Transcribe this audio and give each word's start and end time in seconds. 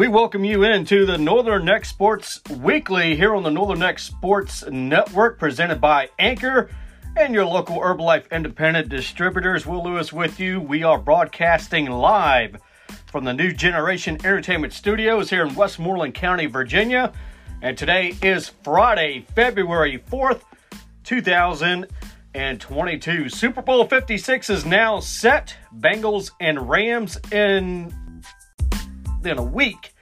We 0.00 0.08
welcome 0.08 0.44
you 0.46 0.62
into 0.62 1.04
the 1.04 1.18
Northern 1.18 1.66
Neck 1.66 1.84
Sports 1.84 2.40
Weekly 2.48 3.16
here 3.16 3.34
on 3.34 3.42
the 3.42 3.50
Northern 3.50 3.80
Neck 3.80 3.98
Sports 3.98 4.64
Network, 4.66 5.38
presented 5.38 5.78
by 5.78 6.08
Anchor 6.18 6.70
and 7.18 7.34
your 7.34 7.44
local 7.44 7.80
Herbalife 7.80 8.30
independent 8.30 8.88
distributors. 8.88 9.66
Will 9.66 9.84
Lewis 9.84 10.10
with 10.10 10.40
you. 10.40 10.58
We 10.58 10.84
are 10.84 10.96
broadcasting 10.96 11.90
live 11.90 12.56
from 13.08 13.24
the 13.24 13.34
New 13.34 13.52
Generation 13.52 14.14
Entertainment 14.24 14.72
Studios 14.72 15.28
here 15.28 15.44
in 15.44 15.54
Westmoreland 15.54 16.14
County, 16.14 16.46
Virginia. 16.46 17.12
And 17.60 17.76
today 17.76 18.16
is 18.22 18.48
Friday, 18.48 19.26
February 19.34 20.02
4th, 20.10 20.40
2022. 21.04 23.28
Super 23.28 23.60
Bowl 23.60 23.84
56 23.84 24.48
is 24.48 24.64
now 24.64 24.98
set. 25.00 25.54
Bengals 25.78 26.30
and 26.40 26.70
Rams 26.70 27.18
in 27.30 27.94
in 29.26 29.38
a 29.38 29.42
week. 29.42 29.94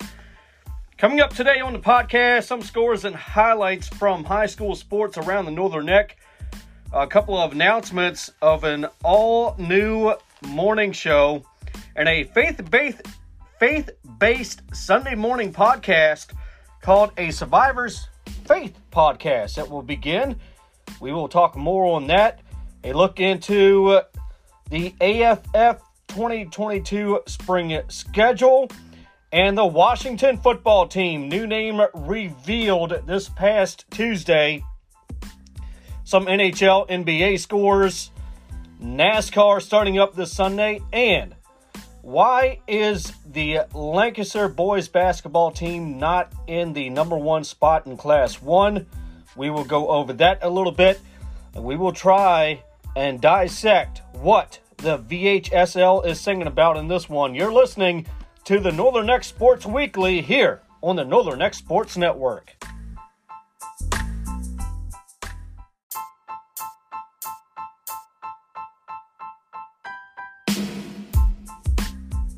Coming 0.97 1.21
up 1.21 1.33
today 1.33 1.61
on 1.61 1.73
the 1.73 1.79
podcast, 1.79 2.45
some 2.45 2.63
scores 2.63 3.05
and 3.05 3.15
highlights 3.15 3.89
from 3.89 4.25
high 4.25 4.47
school 4.47 4.75
sports 4.75 5.17
around 5.17 5.45
the 5.45 5.51
Northern 5.51 5.87
Neck. 5.87 6.17
A 6.93 7.07
couple 7.07 7.37
of 7.37 7.53
announcements 7.53 8.31
of 8.43 8.65
an 8.65 8.87
all 9.05 9.55
new 9.59 10.15
morning 10.43 10.93
show 10.93 11.45
and 11.97 12.09
a 12.09 12.25
faith 12.25 12.69
based 12.71 13.03
faith 13.61 13.91
based 14.19 14.63
Sunday 14.73 15.15
morning 15.15 15.53
podcast 15.53 16.33
called 16.81 17.13
a 17.19 17.31
Survivor's 17.31 18.09
Faith 18.47 18.79
podcast 18.91 19.57
that 19.57 19.69
will 19.69 19.83
begin. 19.83 20.37
We 21.01 21.13
will 21.13 21.29
talk 21.29 21.57
more 21.57 21.95
on 21.95 22.07
that. 22.07 22.41
A 22.85 22.93
look 22.93 23.21
into 23.21 24.01
the 24.71 24.95
AFF 25.01 25.83
2022 26.09 27.21
spring 27.27 27.81
schedule 27.89 28.69
and 29.33 29.59
the 29.59 29.67
Washington 29.67 30.39
football 30.39 30.89
team, 30.89 31.29
new 31.29 31.47
name 31.47 31.81
revealed 31.93 33.03
this 33.07 33.29
past 33.29 33.85
Tuesday. 33.91 34.65
Some 36.05 36.27
NHL, 36.27 36.89
NBA 36.89 37.39
scores, 37.39 38.11
NASCAR 38.83 39.61
starting 39.61 39.99
up 39.99 40.15
this 40.15 40.33
Sunday, 40.33 40.81
and 40.93 41.35
why 42.01 42.61
is 42.67 43.13
the 43.31 43.61
Lancaster 43.75 44.49
boys 44.49 44.89
basketball 44.89 45.51
team 45.51 45.99
not 45.99 46.33
in 46.47 46.73
the 46.73 46.89
number 46.89 47.19
one 47.19 47.45
spot 47.45 47.87
in 47.87 47.99
Class 47.99 48.41
1? 48.41 48.87
We 49.37 49.51
will 49.51 49.65
go 49.65 49.89
over 49.89 50.15
that 50.15 50.39
a 50.41 50.49
little 50.49 50.73
bit, 50.73 51.01
and 51.55 51.65
we 51.65 51.77
will 51.77 51.93
try 51.93 52.63
and 52.97 53.21
dissect 53.21 54.01
what 54.13 54.59
the 54.79 54.99
VHSL 54.99 56.07
is 56.07 56.19
singing 56.19 56.47
about 56.47 56.79
in 56.79 56.89
this 56.89 57.11
one. 57.11 57.35
You're 57.35 57.53
listening 57.53 58.07
to 58.49 58.59
the 58.59 58.73
Northern 58.73 59.05
Neck 59.05 59.25
Sports 59.25 59.67
Weekly 59.67 60.23
here 60.23 60.63
on 60.81 60.97
the 60.97 61.05
Northern 61.05 61.41
Neck 61.41 61.53
Sports 61.53 61.99
Network. 61.99 62.57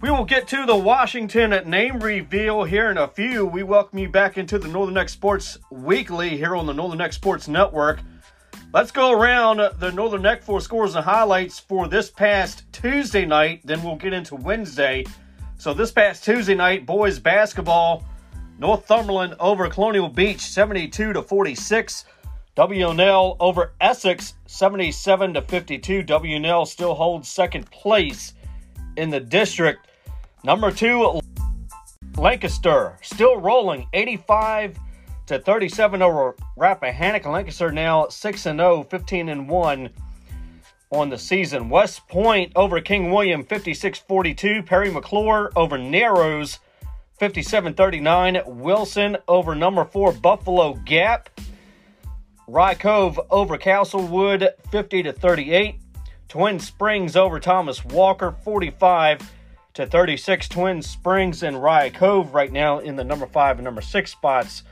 We 0.00 0.10
will 0.10 0.24
get 0.24 0.48
to 0.48 0.66
the 0.66 0.74
Washington 0.74 1.70
name 1.70 2.00
reveal 2.00 2.64
here 2.64 2.90
in 2.90 2.98
a 2.98 3.06
few. 3.06 3.46
We 3.46 3.62
welcome 3.62 4.00
you 4.00 4.08
back 4.08 4.36
into 4.36 4.58
the 4.58 4.66
Northern 4.66 4.94
Neck 4.94 5.10
Sports 5.10 5.58
Weekly 5.70 6.30
here 6.30 6.56
on 6.56 6.66
the 6.66 6.74
Northern 6.74 6.98
Neck 6.98 7.12
Sports 7.12 7.46
Network. 7.46 8.00
Let's 8.74 8.90
go 8.90 9.12
around 9.12 9.60
the 9.78 9.92
Northern 9.92 10.22
Neck 10.22 10.42
for 10.42 10.60
scores 10.60 10.96
and 10.96 11.04
highlights 11.04 11.60
for 11.60 11.86
this 11.86 12.10
past 12.10 12.64
Tuesday 12.72 13.24
night. 13.24 13.60
Then 13.62 13.84
we'll 13.84 13.94
get 13.94 14.12
into 14.12 14.34
Wednesday. 14.34 15.04
So 15.60 15.74
this 15.74 15.92
past 15.92 16.24
Tuesday 16.24 16.54
night, 16.54 16.86
boys 16.86 17.18
basketball, 17.18 18.02
Northumberland 18.58 19.34
over 19.38 19.68
Colonial 19.68 20.08
Beach, 20.08 20.40
72 20.40 21.12
to 21.12 21.20
46. 21.20 22.06
WNL 22.56 23.36
over 23.38 23.74
Essex, 23.78 24.36
77 24.46 25.34
to 25.34 25.42
52. 25.42 26.02
WNL 26.04 26.66
still 26.66 26.94
holds 26.94 27.28
second 27.28 27.70
place 27.70 28.32
in 28.96 29.10
the 29.10 29.20
district. 29.20 29.86
Number 30.44 30.70
two, 30.70 31.20
Lancaster, 32.16 32.96
still 33.02 33.38
rolling, 33.38 33.86
85 33.92 34.78
to 35.26 35.40
37 35.40 36.00
over 36.00 36.36
Rappahannock. 36.56 37.26
Lancaster 37.26 37.70
now 37.70 38.08
6 38.08 38.46
and 38.46 38.58
0, 38.58 38.84
15 38.84 39.28
and 39.28 39.46
1 39.46 39.90
on 40.90 41.08
the 41.08 41.18
season. 41.18 41.68
West 41.68 42.06
Point 42.08 42.52
over 42.56 42.80
King 42.80 43.12
William 43.12 43.44
56 43.44 43.98
42. 44.00 44.62
Parry 44.62 44.90
McCluer 44.90 45.50
over 45.56 45.78
Narrows 45.78 46.58
57 47.18 47.74
39. 47.74 48.42
Wilson 48.46 49.16
over 49.28 49.54
number 49.54 49.84
four 49.84 50.12
Buffalo 50.12 50.74
Gap. 50.74 51.30
Rye 52.48 52.74
Cove 52.74 53.20
over 53.30 53.56
Castlewood 53.56 54.48
50 54.72 55.04
to 55.04 55.12
38. 55.12 55.76
Twin 56.28 56.58
Springs 56.58 57.16
over 57.16 57.38
Thomas 57.38 57.84
Walker 57.84 58.32
45 58.44 59.20
to 59.74 59.86
36. 59.86 60.48
Twin 60.48 60.82
Springs 60.82 61.44
and 61.44 61.62
Rye 61.62 61.90
Cove 61.90 62.34
right 62.34 62.50
now 62.50 62.80
in 62.80 62.96
the 62.96 63.04
number 63.04 63.26
five 63.26 63.58
and 63.58 63.64
number 63.64 63.80
six 63.80 64.10
spots 64.10 64.64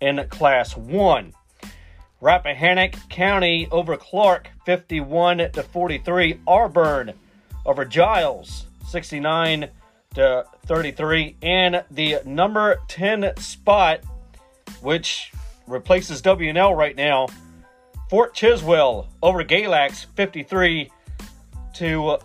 in 0.00 0.24
Class 0.28 0.76
1. 0.76 1.34
Rappahannock 2.20 3.08
County 3.08 3.66
over 3.70 3.96
Clark 3.96 4.50
51 4.66 5.38
to 5.52 5.62
43. 5.62 6.40
Auburn 6.46 7.14
over 7.64 7.84
Giles 7.84 8.66
69 8.88 9.68
to 10.14 10.44
33. 10.66 11.36
And 11.42 11.84
the 11.90 12.18
number 12.24 12.80
10 12.88 13.36
spot, 13.38 14.00
which 14.82 15.32
replaces 15.66 16.20
WNL 16.20 16.76
right 16.76 16.96
now, 16.96 17.28
Fort 18.10 18.34
Chiswell 18.34 19.06
over 19.22 19.44
Galax 19.44 20.06
53 20.16 20.90
to 21.74 22.18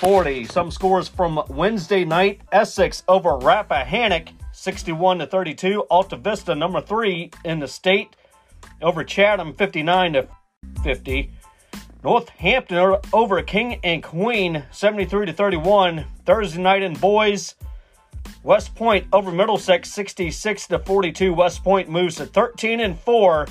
40. 0.00 0.44
Some 0.44 0.70
scores 0.70 1.08
from 1.08 1.42
Wednesday 1.48 2.04
night 2.04 2.40
Essex 2.52 3.02
over 3.08 3.36
Rappahannock 3.36 4.28
61 4.52 5.18
to 5.18 5.26
32. 5.26 5.84
Altavista, 5.90 6.56
number 6.56 6.80
three 6.80 7.30
in 7.44 7.58
the 7.58 7.68
state, 7.68 8.14
over 8.82 9.04
Chatham 9.04 9.54
59 9.54 10.14
to 10.14 10.28
50. 10.82 11.32
Northampton 12.02 12.96
over 13.12 13.42
King 13.42 13.80
and 13.84 14.02
Queen 14.02 14.64
73 14.70 15.26
to 15.26 15.32
31. 15.32 16.04
Thursday 16.24 16.60
night 16.60 16.82
in 16.82 16.94
boys. 16.94 17.54
West 18.42 18.74
Point 18.74 19.06
over 19.12 19.30
Middlesex 19.30 19.90
66 19.90 20.66
to 20.68 20.78
42. 20.78 21.34
West 21.34 21.62
Point 21.62 21.88
moves 21.88 22.16
to 22.16 22.26
13 22.26 22.80
and 22.80 22.98
4 22.98 23.46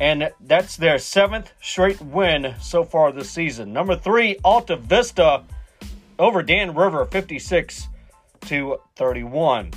and 0.00 0.30
that's 0.40 0.76
their 0.76 0.98
seventh 0.98 1.52
straight 1.60 2.00
win 2.00 2.54
so 2.60 2.82
far 2.82 3.12
this 3.12 3.30
season. 3.30 3.72
Number 3.72 3.96
3 3.96 4.36
Altavista 4.44 5.44
over 6.18 6.42
Dan 6.42 6.74
River 6.74 7.04
56 7.04 7.88
to 8.46 8.78
31. 8.96 9.72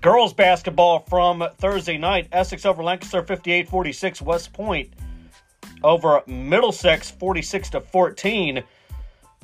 Girls 0.00 0.32
basketball 0.32 1.00
from 1.00 1.44
Thursday 1.58 1.98
night 1.98 2.26
Essex 2.32 2.64
over 2.64 2.82
Lancaster 2.82 3.22
58 3.22 3.68
46. 3.68 4.22
West 4.22 4.52
Point 4.52 4.90
over 5.82 6.22
Middlesex 6.26 7.10
46 7.10 7.70
to 7.70 7.80
14. 7.80 8.64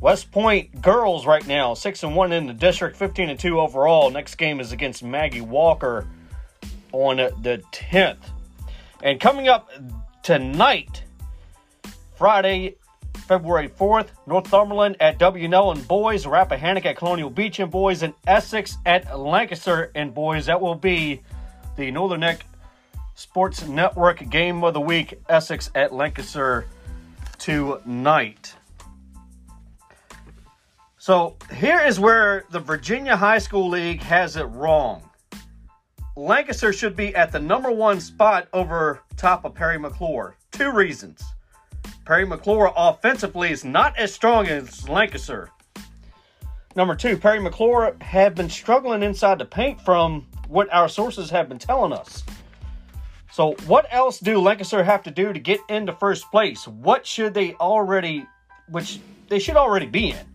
West 0.00 0.30
Point 0.30 0.80
girls 0.80 1.26
right 1.26 1.46
now 1.46 1.74
6 1.74 2.02
and 2.04 2.16
1 2.16 2.32
in 2.32 2.46
the 2.46 2.54
district, 2.54 2.96
15 2.96 3.30
and 3.30 3.38
2 3.38 3.60
overall. 3.60 4.10
Next 4.10 4.36
game 4.36 4.60
is 4.60 4.72
against 4.72 5.02
Maggie 5.02 5.42
Walker 5.42 6.06
on 6.92 7.16
the 7.16 7.62
10th. 7.72 8.16
And 9.02 9.20
coming 9.20 9.48
up 9.48 9.70
tonight, 10.22 11.02
Friday, 12.14 12.76
February 13.26 13.68
4th, 13.68 14.08
Northumberland 14.26 14.96
at 15.00 15.18
WNL 15.18 15.76
and 15.76 15.88
boys, 15.88 16.26
Rappahannock 16.26 16.86
at 16.86 16.96
Colonial 16.96 17.30
Beach 17.30 17.58
and 17.58 17.70
boys, 17.70 18.02
and 18.02 18.14
Essex 18.26 18.78
at 18.86 19.18
Lancaster 19.18 19.90
and 19.94 20.14
boys. 20.14 20.46
That 20.46 20.60
will 20.60 20.74
be 20.74 21.22
the 21.76 21.90
Northern 21.90 22.20
Neck 22.20 22.46
Sports 23.14 23.66
Network 23.66 24.28
game 24.30 24.62
of 24.62 24.74
the 24.74 24.80
week, 24.80 25.20
Essex 25.28 25.70
at 25.74 25.92
Lancaster 25.92 26.66
tonight. 27.38 28.54
So 30.98 31.36
here 31.54 31.80
is 31.80 32.00
where 32.00 32.44
the 32.50 32.60
Virginia 32.60 33.16
High 33.16 33.38
School 33.38 33.68
League 33.68 34.02
has 34.02 34.36
it 34.36 34.44
wrong. 34.44 35.08
Lancaster 36.16 36.72
should 36.72 36.96
be 36.96 37.14
at 37.14 37.30
the 37.30 37.38
number 37.38 37.70
one 37.70 38.00
spot 38.00 38.48
over 38.52 39.02
top 39.16 39.44
of 39.44 39.54
Parry 39.54 39.78
McCluer. 39.78 40.34
Two 40.50 40.72
reasons. 40.72 41.22
Parry 42.06 42.24
McCluer 42.24 42.72
offensively 42.76 43.50
is 43.50 43.64
not 43.64 43.98
as 43.98 44.14
strong 44.14 44.46
as 44.46 44.88
Lancaster. 44.88 45.50
Number 46.76 46.94
two, 46.94 47.16
Parry 47.16 47.40
McCluer 47.40 48.00
have 48.00 48.36
been 48.36 48.48
struggling 48.48 49.02
inside 49.02 49.40
the 49.40 49.44
paint 49.44 49.80
from 49.80 50.24
what 50.46 50.72
our 50.72 50.88
sources 50.88 51.30
have 51.30 51.48
been 51.48 51.58
telling 51.58 51.92
us. 51.92 52.22
So, 53.32 53.56
what 53.66 53.86
else 53.90 54.20
do 54.20 54.38
Lancaster 54.38 54.84
have 54.84 55.02
to 55.02 55.10
do 55.10 55.32
to 55.32 55.40
get 55.40 55.58
into 55.68 55.92
first 55.94 56.30
place? 56.30 56.68
What 56.68 57.04
should 57.04 57.34
they 57.34 57.54
already, 57.54 58.24
which 58.68 59.00
they 59.28 59.40
should 59.40 59.56
already 59.56 59.86
be 59.86 60.10
in? 60.10 60.26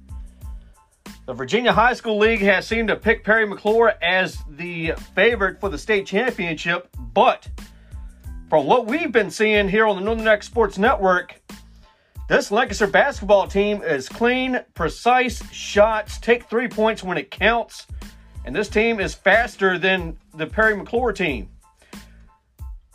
The 1.25 1.33
Virginia 1.33 1.71
High 1.71 1.94
School 1.94 2.18
League 2.18 2.41
has 2.41 2.68
seemed 2.68 2.89
to 2.89 2.97
pick 2.97 3.23
Parry 3.23 3.47
McCluer 3.47 3.94
as 4.01 4.38
the 4.50 4.91
favorite 5.15 5.62
for 5.62 5.69
the 5.69 5.77
state 5.77 6.06
championship, 6.06 6.89
but 7.13 7.47
from 8.50 8.65
what 8.65 8.88
we've 8.88 9.13
been 9.13 9.31
seeing 9.31 9.69
here 9.69 9.85
on 9.85 9.95
the 9.95 10.01
Northern 10.01 10.25
Neck 10.25 10.44
Sports 10.44 10.77
Network, 10.77 11.41
this 12.31 12.50
Lancaster 12.50 12.88
basketball 12.88 13.45
team 13.45 13.81
is 13.81 14.07
clean, 14.07 14.62
precise 14.74 15.44
shots, 15.51 16.18
take 16.18 16.45
three 16.45 16.69
points 16.69 17.04
when 17.04 17.18
it 17.18 17.30
counts, 17.30 17.88
and 18.45 18.56
this 18.56 18.69
team 18.69 19.01
is 19.01 19.13
faster 19.13 19.78
than 19.78 20.18
the 20.36 20.48
Parry 20.48 20.74
McCluer 20.74 21.13
team. 21.13 21.50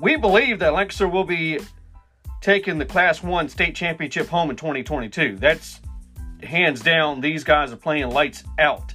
We 0.00 0.16
believe 0.16 0.58
that 0.60 0.72
Lancaster 0.72 1.06
will 1.06 1.24
be 1.24 1.58
taking 2.40 2.78
the 2.78 2.86
Class 2.86 3.22
1 3.22 3.50
state 3.50 3.74
championship 3.74 4.26
home 4.26 4.48
in 4.48 4.56
2022. 4.56 5.36
That's 5.36 5.80
hands 6.42 6.80
down, 6.80 7.20
these 7.20 7.44
guys 7.44 7.74
are 7.74 7.76
playing 7.76 8.08
lights 8.08 8.42
out. 8.58 8.94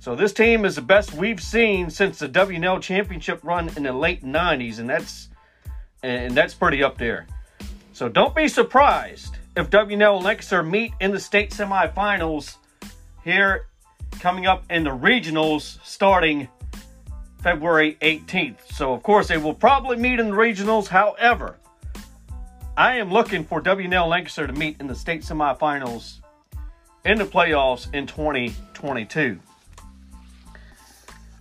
So 0.00 0.14
this 0.14 0.34
team 0.34 0.66
is 0.66 0.76
the 0.76 0.82
best 0.82 1.14
we've 1.14 1.42
seen 1.42 1.88
since 1.88 2.18
the 2.18 2.28
WNL 2.28 2.82
championship 2.82 3.40
run 3.42 3.70
in 3.74 3.84
the 3.84 3.92
late 3.94 4.22
90s, 4.22 4.80
and 4.80 4.90
that's 4.90 5.30
and 6.02 6.34
that's 6.34 6.52
pretty 6.52 6.82
up 6.82 6.98
there. 6.98 7.26
So 7.94 8.10
don't 8.10 8.34
be 8.34 8.48
surprised 8.48 9.38
if 9.56 9.68
WNL 9.70 10.22
Lancaster 10.22 10.62
meet 10.62 10.92
in 11.00 11.10
the 11.10 11.20
state 11.20 11.50
semifinals 11.50 12.56
here 13.24 13.66
coming 14.20 14.46
up 14.46 14.64
in 14.70 14.84
the 14.84 14.90
regionals 14.90 15.78
starting 15.84 16.48
February 17.42 17.96
18th. 18.00 18.72
So, 18.72 18.92
of 18.92 19.02
course, 19.02 19.28
they 19.28 19.36
will 19.36 19.54
probably 19.54 19.96
meet 19.96 20.20
in 20.20 20.30
the 20.30 20.36
regionals. 20.36 20.86
However, 20.86 21.58
I 22.76 22.96
am 22.96 23.12
looking 23.12 23.44
for 23.44 23.60
WNL 23.60 24.08
Lancaster 24.08 24.46
to 24.46 24.52
meet 24.52 24.76
in 24.80 24.86
the 24.86 24.94
state 24.94 25.22
semifinals 25.22 26.20
in 27.04 27.18
the 27.18 27.24
playoffs 27.24 27.92
in 27.92 28.06
2022. 28.06 29.40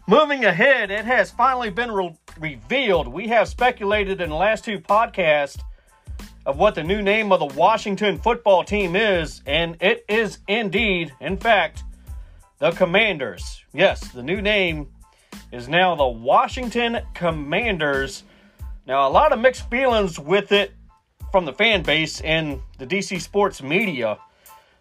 Moving 0.07 0.43
ahead, 0.43 0.91
it 0.91 1.05
has 1.05 1.31
finally 1.31 1.69
been 1.69 1.91
re- 1.91 2.17
revealed. 2.39 3.07
We 3.07 3.27
have 3.27 3.47
speculated 3.47 4.19
in 4.19 4.29
the 4.29 4.35
last 4.35 4.65
two 4.65 4.79
podcasts 4.79 5.61
of 6.45 6.57
what 6.57 6.75
the 6.75 6.83
new 6.83 7.01
name 7.01 7.31
of 7.31 7.39
the 7.39 7.55
Washington 7.57 8.17
football 8.17 8.63
team 8.63 8.95
is, 8.95 9.41
and 9.45 9.77
it 9.81 10.03
is 10.09 10.39
indeed, 10.47 11.13
in 11.19 11.38
fact, 11.38 11.83
the 12.59 12.71
Commanders. 12.71 13.63
Yes, 13.73 14.07
the 14.11 14.23
new 14.23 14.41
name 14.41 14.88
is 15.51 15.67
now 15.67 15.95
the 15.95 16.07
Washington 16.07 16.99
Commanders. 17.13 18.23
Now, 18.88 19.07
a 19.07 19.11
lot 19.11 19.31
of 19.31 19.39
mixed 19.39 19.69
feelings 19.69 20.19
with 20.19 20.51
it 20.51 20.73
from 21.31 21.45
the 21.45 21.53
fan 21.53 21.83
base 21.83 22.21
and 22.21 22.59
the 22.77 22.85
DC 22.85 23.21
sports 23.21 23.61
media 23.61 24.17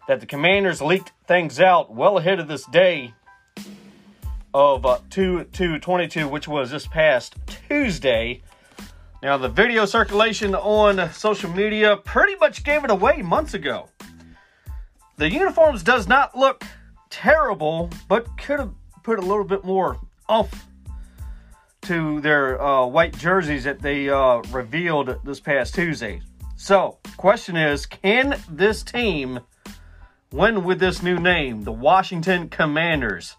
that 0.07 0.19
the 0.19 0.25
Commanders 0.25 0.81
leaked 0.81 1.11
things 1.27 1.59
out 1.59 1.93
well 1.93 2.17
ahead 2.17 2.39
of 2.39 2.47
this 2.47 2.65
day 2.65 3.13
of 4.53 4.85
uh, 4.85 4.99
2 5.09 5.45
to 5.45 5.79
22, 5.79 6.27
which 6.27 6.47
was 6.47 6.71
this 6.71 6.87
past 6.87 7.35
Tuesday. 7.67 8.41
Now, 9.23 9.37
the 9.37 9.49
video 9.49 9.85
circulation 9.85 10.55
on 10.55 11.11
social 11.13 11.51
media 11.51 11.95
pretty 11.97 12.35
much 12.37 12.63
gave 12.63 12.83
it 12.83 12.89
away 12.89 13.21
months 13.21 13.53
ago. 13.53 13.87
The 15.17 15.29
uniforms 15.29 15.83
does 15.83 16.07
not 16.07 16.35
look 16.35 16.63
terrible, 17.11 17.91
but 18.07 18.25
could 18.39 18.59
have 18.59 18.73
put 19.03 19.19
a 19.19 19.21
little 19.21 19.43
bit 19.43 19.63
more 19.63 19.99
off 20.27 20.67
to 21.83 22.19
their 22.21 22.59
uh, 22.59 22.87
white 22.87 23.15
jerseys 23.15 23.63
that 23.65 23.79
they 23.79 24.09
uh, 24.09 24.37
revealed 24.49 25.19
this 25.23 25.39
past 25.39 25.75
Tuesday. 25.75 26.19
So, 26.55 26.97
question 27.17 27.55
is, 27.55 27.85
can 27.85 28.39
this 28.49 28.81
team 28.81 29.39
win 30.31 30.63
with 30.63 30.79
this 30.79 31.03
new 31.03 31.19
name, 31.19 31.61
the 31.61 31.71
Washington 31.71 32.49
Commanders? 32.49 33.35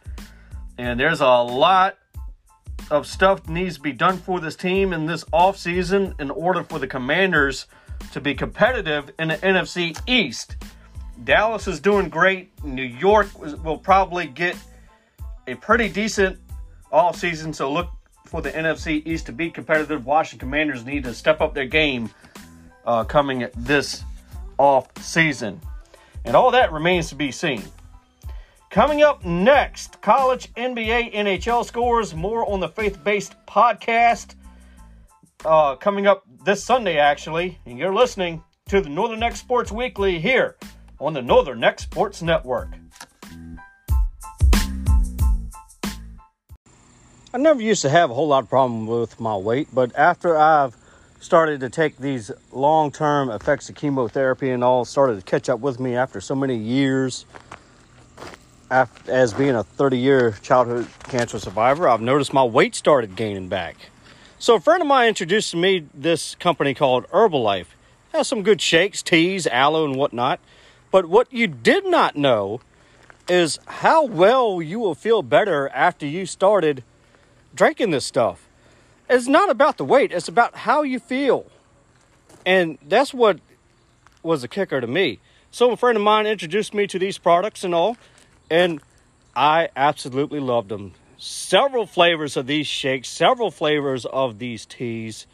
And 0.79 1.01
there's 1.01 1.21
a 1.21 1.27
lot 1.27 1.99
of 2.91 3.07
stuff 3.07 3.49
needs 3.49 3.77
to 3.77 3.83
be 3.83 3.93
done 3.93 4.19
for 4.19 4.41
this 4.41 4.57
team 4.57 4.93
in 4.93 5.07
this 5.07 5.25
offseason 5.25 6.19
in 6.21 6.31
order 6.31 6.63
for 6.63 6.79
the 6.79 6.87
Commanders 6.87 7.67
to 8.13 8.21
be 8.21 8.35
competitive 8.35 9.11
in 9.19 9.29
the 9.29 9.37
NFC 9.37 9.99
East. 10.07 10.57
Dallas 11.25 11.69
is 11.69 11.81
doing 11.81 12.09
great. 12.09 12.51
New 12.65 12.83
York 12.83 13.29
will 13.63 13.79
probably 13.79 14.27
get 14.27 14.57
a 15.47 15.55
pretty 15.55 15.89
decent 15.89 16.39
off 16.91 17.17
season. 17.17 17.53
So 17.53 17.73
look 17.73 17.89
for 18.27 18.43
the 18.43 18.51
NFC 18.51 19.07
East 19.07 19.27
to 19.27 19.33
be 19.33 19.51
competitive. 19.51 20.07
Washington 20.07 20.49
Commanders 20.49 20.85
need 20.85 21.05
to 21.05 21.15
step 21.15 21.41
up 21.41 21.55
their 21.55 21.67
game 21.67 22.11
uh, 22.87 23.05
coming 23.05 23.49
this 23.57 24.03
off 24.59 24.89
season. 25.01 25.61
And 26.25 26.37
all 26.37 26.51
that 26.53 26.73
remains 26.73 27.09
to 27.09 27.15
be 27.15 27.31
seen. 27.31 27.63
Coming 28.73 29.03
up 29.03 29.23
next, 29.23 30.01
college, 30.01 30.51
NBA, 30.55 31.13
NHL 31.13 31.63
scores. 31.63 32.15
More 32.15 32.51
on 32.51 32.59
the 32.59 32.69
faith 32.69 33.05
based 33.05 33.35
podcast. 33.47 34.35
Uh, 35.45 35.77
coming 35.77 36.07
up 36.07 36.25
this 36.43 36.65
Sunday, 36.65 36.97
actually. 36.97 37.59
And 37.67 37.79
you're 37.79 37.93
listening 37.93 38.43
to 38.71 38.81
the 38.81 38.89
Northern 38.89 39.21
Neck 39.21 39.37
Sports 39.37 39.71
Weekly 39.71 40.19
here 40.19 40.57
on 40.99 41.13
the 41.13 41.21
Northern 41.21 41.61
Neck 41.61 41.81
Sports 41.81 42.23
Network. 42.23 42.71
I 47.35 47.39
never 47.39 47.61
used 47.61 47.83
to 47.83 47.91
have 47.91 48.11
a 48.11 48.15
whole 48.15 48.29
lot 48.29 48.45
of 48.45 48.49
problem 48.49 48.87
with 48.87 49.21
my 49.21 49.37
weight, 49.37 49.69
but 49.75 49.95
after 49.99 50.39
I've 50.39 50.75
started 51.21 51.61
to 51.61 51.69
take 51.69 51.99
these 51.99 52.31
long-term 52.53 53.29
effects 53.29 53.69
of 53.69 53.75
chemotherapy 53.75 54.49
and 54.49 54.65
all 54.65 54.87
started 54.87 55.17
to 55.17 55.23
catch 55.23 55.51
up 55.51 55.61
with 55.61 55.79
me 55.79 55.95
after 55.95 56.23
so 56.23 56.35
many 56.35 56.57
years 56.57 57.27
as 58.73 59.35
being 59.35 59.55
a 59.55 59.65
30-year 59.65 60.33
childhood 60.43 60.89
cancer 61.05 61.39
survivor, 61.39 61.89
I've 61.89 62.01
noticed 62.01 62.33
my 62.33 62.45
weight 62.45 62.75
started 62.75 63.17
gaining 63.17 63.49
back. 63.49 63.77
So 64.39 64.57
a 64.57 64.61
friend 64.61 64.81
of 64.81 64.89
mine 64.89 65.09
introduced 65.09 65.55
me 65.55 65.87
this 65.93 66.35
company 66.37 66.73
called 66.73 67.07
Herbalife. 67.09 67.61
It 67.61 68.17
has 68.17 68.29
some 68.29 68.43
good 68.43 68.61
shakes, 68.61 69.03
teas, 69.03 69.47
aloe, 69.47 69.85
and 69.85 69.97
whatnot. 69.97 70.41
But 70.91 71.07
what 71.07 71.33
you 71.33 71.47
did 71.47 71.87
not 71.87 72.17
know 72.17 72.61
is 73.29 73.59
how 73.67 74.05
well 74.05 74.61
you 74.63 74.81
will 74.81 74.95
feel 74.95 75.23
better 75.23 75.69
after 75.69 76.07
you 76.07 76.27
started 76.27 76.83
drinking 77.55 77.91
this 77.91 78.05
stuff. 78.05 78.49
It's 79.09 79.29
not 79.29 79.51
about 79.51 79.77
the 79.77 79.85
weight, 79.85 80.13
it's 80.13 80.29
about 80.29 80.57
how 80.57 80.83
you 80.83 80.99
feel. 80.99 81.47
And 82.47 82.79
that's 82.87 83.13
what 83.13 83.39
was 84.23 84.43
a 84.43 84.49
kicker 84.49 84.81
to 84.81 84.87
me. 84.87 85.21
So, 85.51 85.71
a 85.71 85.77
friend 85.77 85.97
of 85.97 86.03
mine 86.03 86.27
introduced 86.27 86.73
me 86.73 86.87
to 86.87 86.99
these 86.99 87.19
products 87.19 87.63
and 87.63 87.75
all, 87.75 87.99
and 88.51 88.81
I 89.35 89.69
absolutely 89.77 90.41
loved 90.41 90.69
them. 90.69 90.93
Several 91.19 91.87
flavors 91.87 92.37
of 92.37 92.47
these 92.47 92.67
shakes, 92.67 93.09
several 93.09 93.51
flavors 93.51 94.05
of 94.05 94.39
these 94.39 94.67
teas, 94.67 95.27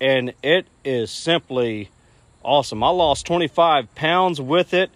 and 0.00 0.32
it 0.42 0.66
is 0.84 1.10
simply 1.10 1.90
awesome. 2.42 2.82
I 2.82 2.90
lost 2.90 3.26
25 3.26 3.94
pounds 3.94 4.40
with 4.40 4.74
it 4.74 4.90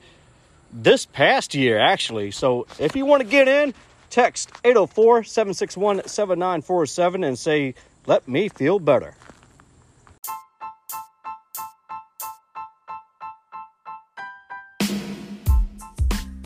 this 0.72 1.06
past 1.06 1.54
year, 1.54 1.78
actually. 1.78 2.30
So 2.30 2.66
if 2.78 2.94
you 2.94 3.04
want 3.04 3.22
to 3.22 3.28
get 3.28 3.48
in, 3.48 3.74
text 4.10 4.50
804 4.64 5.24
761 5.24 6.06
7947 6.06 7.24
and 7.24 7.38
say, 7.38 7.74
Let 8.06 8.28
me 8.28 8.48
feel 8.48 8.78
better. 8.78 9.14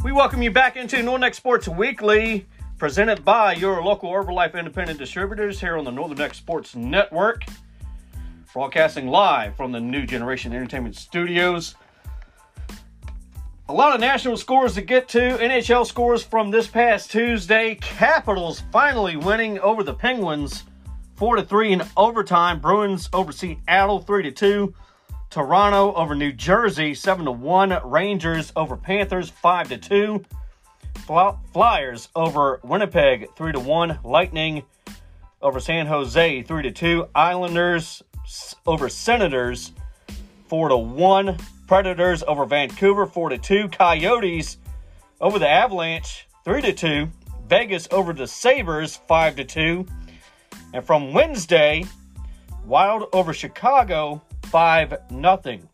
We 0.04 0.12
welcome 0.12 0.42
you 0.42 0.50
back 0.50 0.76
into 0.76 1.02
Neck 1.18 1.34
Sports 1.34 1.68
Weekly, 1.68 2.46
presented 2.78 3.24
by 3.24 3.54
your 3.54 3.82
local 3.82 4.10
Herbalife 4.10 4.54
independent 4.54 4.98
distributors 4.98 5.60
here 5.60 5.76
on 5.76 5.84
the 5.84 5.92
Northern 5.92 6.18
Neck 6.18 6.34
Sports 6.34 6.74
Network 6.74 7.44
broadcasting 8.52 9.06
live 9.06 9.56
from 9.56 9.72
the 9.72 9.80
New 9.80 10.04
Generation 10.04 10.52
Entertainment 10.52 10.94
Studios. 10.94 11.74
A 13.68 13.72
lot 13.72 13.94
of 13.94 14.00
national 14.00 14.36
scores 14.36 14.74
to 14.74 14.82
get 14.82 15.08
to. 15.10 15.38
NHL 15.38 15.86
scores 15.86 16.22
from 16.22 16.50
this 16.50 16.66
past 16.66 17.10
Tuesday. 17.10 17.76
Capitals 17.76 18.62
finally 18.70 19.16
winning 19.16 19.58
over 19.60 19.82
the 19.82 19.94
Penguins 19.94 20.64
4 21.14 21.36
to 21.36 21.42
3 21.44 21.72
in 21.72 21.82
overtime. 21.96 22.60
Bruins 22.60 23.08
over 23.14 23.32
Seattle 23.32 24.00
3 24.00 24.24
to 24.24 24.30
2. 24.30 24.74
Toronto 25.32 25.94
over 25.94 26.14
New 26.14 26.30
Jersey 26.30 26.92
7 26.94 27.24
to 27.24 27.32
1. 27.32 27.80
Rangers 27.84 28.52
over 28.54 28.76
Panthers 28.76 29.30
5 29.30 29.68
to 29.70 29.78
2. 29.78 30.24
Flyers 31.54 32.10
over 32.14 32.60
Winnipeg 32.62 33.34
3 33.34 33.52
to 33.52 33.60
1. 33.60 34.00
Lightning 34.04 34.62
over 35.40 35.58
San 35.58 35.86
Jose 35.86 36.42
3 36.42 36.62
to 36.62 36.70
2. 36.70 37.08
Islanders 37.14 38.02
over 38.66 38.90
Senators 38.90 39.72
4 40.48 40.68
to 40.68 40.76
1. 40.76 41.38
Predators 41.66 42.22
over 42.24 42.44
Vancouver 42.44 43.06
4 43.06 43.30
to 43.30 43.38
2. 43.38 43.68
Coyotes 43.70 44.58
over 45.18 45.38
the 45.38 45.48
Avalanche 45.48 46.28
3 46.44 46.60
to 46.60 46.74
2. 46.74 47.08
Vegas 47.48 47.88
over 47.90 48.12
the 48.12 48.26
Sabres 48.26 48.96
5 49.08 49.36
to 49.36 49.44
2. 49.44 49.86
And 50.74 50.84
from 50.84 51.14
Wednesday, 51.14 51.86
Wild 52.64 53.08
over 53.12 53.32
Chicago 53.32 54.22
5 54.52 55.10
nothing. 55.10 55.66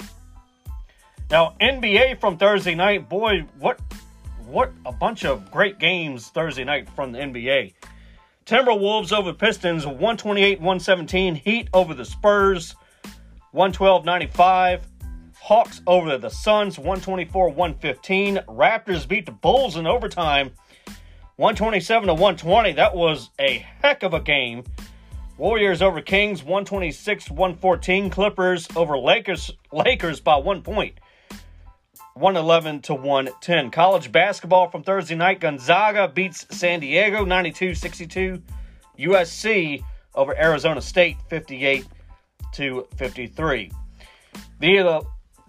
Now 1.31 1.57
NBA 1.61 2.21
from 2.21 2.39
Thursday 2.39 2.77
night, 2.77 3.09
boy, 3.09 3.45
what 3.59 3.81
what 4.47 4.73
a 4.87 4.93
bunch 4.93 5.25
of 5.25 5.51
great 5.51 5.81
games 5.81 6.29
Thursday 6.29 6.63
night 6.63 6.89
from 6.89 7.11
the 7.11 7.19
NBA. 7.19 7.75
Timberwolves 8.47 9.13
over 9.13 9.35
Pistons 9.35 9.85
128 9.85 10.61
117. 10.61 11.35
Heat 11.35 11.69
over 11.75 11.93
the 11.93 12.05
Spurs 12.05 12.77
112 13.51 14.05
95. 14.05 14.87
Hawks 15.41 15.83
over 15.89 16.17
the 16.17 16.31
Suns 16.31 16.79
124 16.79 17.49
115. 17.49 18.37
Raptors 18.47 19.09
beat 19.09 19.27
the 19.27 19.33
Bulls 19.33 19.77
in 19.77 19.89
overtime 19.89 20.53
127 21.35 22.07
to 22.07 22.15
120. 22.15 22.73
That 22.75 22.95
was 22.95 23.31
a 23.41 23.59
heck 23.83 24.05
of 24.05 24.15
a 24.15 24.21
game. 24.21 24.63
Warriors 25.39 25.83
over 25.83 26.01
Kings 26.01 26.43
126 26.43 27.31
114. 27.31 28.11
Clippers 28.11 28.69
over 28.75 28.99
Lakers 28.99 29.53
Lakers 29.73 30.19
by 30.19 30.37
1 30.37 30.63
point. 30.63 30.99
111 32.15 32.83
to 32.83 32.95
110. 32.95 33.71
College 33.71 34.11
basketball 34.11 34.69
from 34.69 34.83
Thursday 34.83 35.15
night. 35.15 35.39
Gonzaga 35.39 36.09
beats 36.09 36.45
San 36.51 36.81
Diego 36.81 37.25
92 37.25 37.77
62. 37.77 38.43
USC 38.99 39.85
over 40.17 40.37
Arizona 40.37 40.81
State 40.81 41.19
58 41.29 41.87
to 42.55 42.89
53. 42.97 43.71
The 44.59 44.79
uh, 44.81 45.01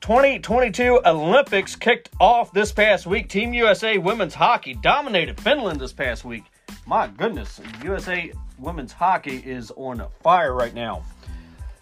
2022 0.01 1.01
Olympics 1.03 1.75
kicked 1.75 2.09
off 2.19 2.53
this 2.53 2.71
past 2.71 3.07
week. 3.07 3.27
Team 3.27 3.55
USA 3.55 3.97
women's 3.97 4.35
hockey 4.35 4.75
dominated 4.75 5.41
Finland 5.41 5.79
this 5.81 5.93
past 5.93 6.23
week. 6.23 6.43
My 6.85 7.07
goodness, 7.07 7.59
USA 7.83 8.31
women's 8.59 8.91
hockey 8.91 9.37
is 9.37 9.71
on 9.75 10.03
fire 10.21 10.53
right 10.53 10.73
now. 10.73 11.03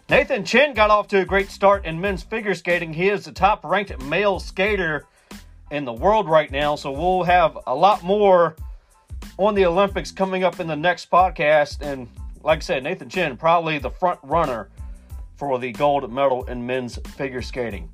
Nathan 0.08 0.44
Chen 0.44 0.72
got 0.72 0.90
off 0.90 1.08
to 1.08 1.20
a 1.20 1.24
great 1.24 1.50
start 1.50 1.84
in 1.84 2.00
men's 2.00 2.22
figure 2.22 2.54
skating. 2.54 2.94
He 2.94 3.08
is 3.08 3.26
the 3.26 3.32
top 3.32 3.64
ranked 3.64 4.02
male 4.04 4.40
skater 4.40 5.04
in 5.70 5.84
the 5.84 5.92
world 5.92 6.28
right 6.28 6.50
now. 6.50 6.76
So 6.76 6.90
we'll 6.90 7.24
have 7.24 7.58
a 7.66 7.74
lot 7.74 8.02
more 8.02 8.56
on 9.36 9.54
the 9.54 9.66
Olympics 9.66 10.10
coming 10.10 10.44
up 10.44 10.60
in 10.60 10.66
the 10.66 10.76
next 10.76 11.10
podcast. 11.10 11.82
And 11.82 12.08
like 12.42 12.58
I 12.58 12.60
said, 12.60 12.84
Nathan 12.84 13.08
Chen, 13.08 13.36
probably 13.36 13.78
the 13.78 13.90
front 13.90 14.18
runner 14.22 14.70
for 15.36 15.58
the 15.58 15.72
gold 15.72 16.10
medal 16.10 16.44
in 16.44 16.64
men's 16.64 16.96
figure 17.16 17.42
skating. 17.42 17.90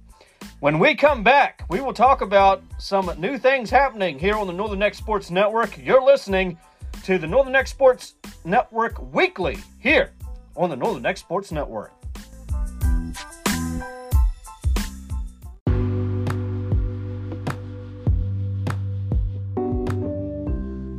When 0.60 0.78
we 0.78 0.94
come 0.94 1.22
back, 1.22 1.64
we 1.68 1.80
will 1.80 1.92
talk 1.92 2.20
about 2.20 2.62
some 2.78 3.10
new 3.18 3.38
things 3.38 3.70
happening 3.70 4.18
here 4.18 4.36
on 4.36 4.46
the 4.46 4.52
Northern 4.52 4.78
Neck 4.78 4.94
Sports 4.94 5.30
Network. 5.30 5.76
You're 5.76 6.02
listening 6.02 6.58
to 7.04 7.18
the 7.18 7.26
Northern 7.26 7.52
Neck 7.52 7.66
Sports 7.66 8.14
Network 8.46 9.12
weekly 9.12 9.58
here 9.78 10.12
on 10.56 10.70
the 10.70 10.76
Northern 10.76 11.02
Neck 11.02 11.18
Sports 11.18 11.52
Network. 11.52 11.92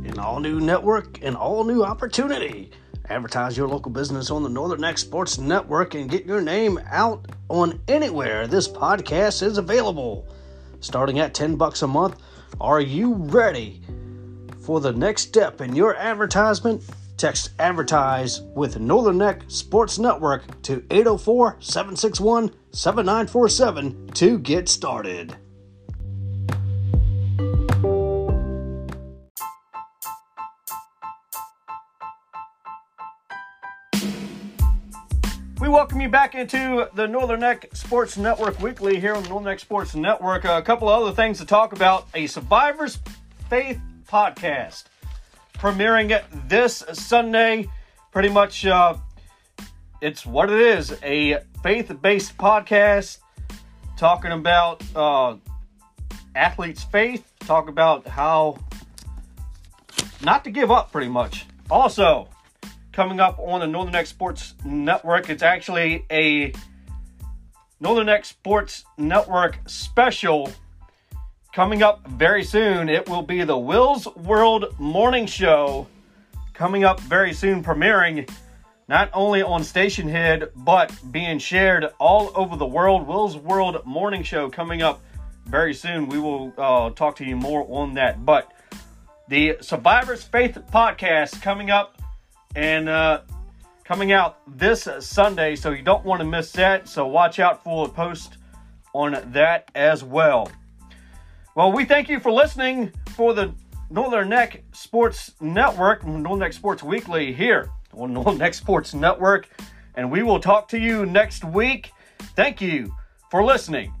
An 0.04 0.16
all 0.20 0.38
new 0.38 0.60
network 0.60 1.20
an 1.24 1.34
all 1.34 1.64
new 1.64 1.82
opportunity. 1.82 2.70
Advertise 3.08 3.56
your 3.56 3.66
local 3.66 3.90
business 3.90 4.30
on 4.30 4.44
the 4.44 4.48
Northern 4.48 4.82
Neck 4.82 4.98
Sports 4.98 5.38
Network 5.38 5.94
and 5.94 6.08
get 6.08 6.24
your 6.24 6.40
name 6.40 6.78
out 6.88 7.26
on 7.48 7.80
anywhere 7.88 8.46
this 8.46 8.68
podcast 8.68 9.42
is 9.42 9.58
available. 9.58 10.28
Starting 10.78 11.18
at 11.18 11.34
10 11.34 11.56
bucks 11.56 11.82
a 11.82 11.86
month, 11.88 12.22
are 12.60 12.80
you 12.80 13.14
ready 13.14 13.82
for 14.66 14.80
the 14.80 14.92
next 14.92 15.22
step 15.22 15.60
in 15.60 15.76
your 15.76 15.94
advertisement? 15.94 16.82
Text 17.16 17.50
advertise 17.60 18.42
with 18.42 18.80
Northern 18.80 19.18
Neck 19.18 19.44
Sports 19.46 19.96
Network 19.96 20.60
to 20.62 20.84
804 20.90 21.58
761 21.60 22.50
7947 22.72 24.08
to 24.14 24.38
get 24.40 24.68
started. 24.68 25.36
We 35.60 35.68
welcome 35.68 36.00
you 36.00 36.08
back 36.08 36.34
into 36.34 36.88
the 36.94 37.06
Northern 37.06 37.40
Neck 37.40 37.68
Sports 37.72 38.16
Network 38.16 38.60
Weekly 38.60 38.98
here 38.98 39.14
on 39.14 39.22
the 39.22 39.28
Northern 39.28 39.52
Neck 39.52 39.60
Sports 39.60 39.94
Network. 39.94 40.44
A 40.44 40.60
couple 40.60 40.88
of 40.88 41.02
other 41.02 41.14
things 41.14 41.38
to 41.38 41.46
talk 41.46 41.72
about. 41.72 42.08
A 42.14 42.26
Survivor's 42.26 42.98
Faith 43.48 43.80
podcast 44.06 44.84
premiering 45.54 46.10
it 46.10 46.24
this 46.48 46.84
Sunday. 46.92 47.68
Pretty 48.12 48.28
much, 48.28 48.64
uh, 48.64 48.96
it's 50.00 50.24
what 50.24 50.50
it 50.50 50.60
is 50.60 50.96
a 51.02 51.40
faith 51.62 51.92
based 52.00 52.36
podcast 52.36 53.18
talking 53.96 54.32
about 54.32 54.82
uh, 54.94 55.36
athletes' 56.34 56.84
faith, 56.84 57.32
talk 57.40 57.68
about 57.68 58.06
how 58.06 58.58
not 60.22 60.44
to 60.44 60.50
give 60.50 60.70
up, 60.70 60.92
pretty 60.92 61.08
much. 61.08 61.46
Also, 61.70 62.28
coming 62.92 63.20
up 63.20 63.38
on 63.38 63.60
the 63.60 63.66
Northern 63.66 63.92
Neck 63.92 64.06
Sports 64.06 64.54
Network. 64.64 65.28
It's 65.28 65.42
actually 65.42 66.06
a 66.10 66.52
Northern 67.78 68.06
Neck 68.06 68.24
Sports 68.24 68.84
Network 68.96 69.58
special 69.66 70.50
coming 71.56 71.82
up 71.82 72.06
very 72.06 72.44
soon. 72.44 72.86
It 72.90 73.08
will 73.08 73.22
be 73.22 73.42
the 73.42 73.56
Will's 73.56 74.06
World 74.14 74.78
Morning 74.78 75.24
Show 75.24 75.86
coming 76.52 76.84
up 76.84 77.00
very 77.00 77.32
soon, 77.32 77.64
premiering 77.64 78.28
not 78.88 79.08
only 79.14 79.40
on 79.40 79.62
Stationhead, 79.62 80.50
but 80.54 80.94
being 81.10 81.38
shared 81.38 81.86
all 81.98 82.30
over 82.34 82.56
the 82.56 82.66
world. 82.66 83.08
Will's 83.08 83.38
World 83.38 83.86
Morning 83.86 84.22
Show 84.22 84.50
coming 84.50 84.82
up 84.82 85.00
very 85.46 85.72
soon. 85.72 86.10
We 86.10 86.18
will 86.18 86.52
uh, 86.58 86.90
talk 86.90 87.16
to 87.16 87.24
you 87.24 87.36
more 87.36 87.66
on 87.70 87.94
that. 87.94 88.26
But 88.26 88.52
the 89.28 89.56
Survivor's 89.62 90.24
Faith 90.24 90.58
podcast 90.70 91.40
coming 91.40 91.70
up 91.70 92.02
and 92.54 92.86
uh, 92.86 93.22
coming 93.82 94.12
out 94.12 94.40
this 94.58 94.86
Sunday, 95.00 95.56
so 95.56 95.70
you 95.70 95.80
don't 95.80 96.04
want 96.04 96.20
to 96.20 96.26
miss 96.26 96.52
that. 96.52 96.86
So 96.86 97.06
watch 97.06 97.38
out 97.38 97.64
for 97.64 97.86
a 97.86 97.88
post 97.88 98.36
on 98.92 99.16
that 99.32 99.70
as 99.74 100.04
well. 100.04 100.50
Well, 101.56 101.72
we 101.72 101.86
thank 101.86 102.10
you 102.10 102.20
for 102.20 102.30
listening 102.30 102.92
for 103.14 103.32
the 103.32 103.54
Northern 103.88 104.28
Neck 104.28 104.62
Sports 104.72 105.32
Network, 105.40 106.06
Northern 106.06 106.40
Neck 106.40 106.52
Sports 106.52 106.82
Weekly 106.82 107.32
here 107.32 107.70
on 107.94 108.12
Northern 108.12 108.36
Neck 108.36 108.52
Sports 108.52 108.92
Network, 108.92 109.48
and 109.94 110.10
we 110.10 110.22
will 110.22 110.38
talk 110.38 110.68
to 110.68 110.78
you 110.78 111.06
next 111.06 111.46
week. 111.46 111.92
Thank 112.36 112.60
you 112.60 112.94
for 113.30 113.42
listening 113.42 113.94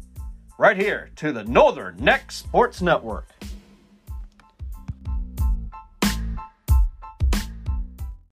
right 0.58 0.76
here 0.76 1.08
to 1.16 1.32
the 1.32 1.44
Northern 1.44 1.96
Neck 1.96 2.30
Sports 2.30 2.82
Network. 2.82 3.26